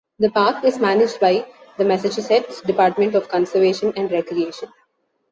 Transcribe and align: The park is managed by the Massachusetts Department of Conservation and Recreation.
The 0.17 0.31
park 0.31 0.63
is 0.65 0.79
managed 0.79 1.19
by 1.19 1.45
the 1.77 1.85
Massachusetts 1.85 2.59
Department 2.61 3.13
of 3.13 3.29
Conservation 3.29 3.93
and 3.95 4.11
Recreation. 4.11 4.69